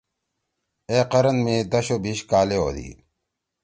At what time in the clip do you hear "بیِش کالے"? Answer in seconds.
2.03-2.57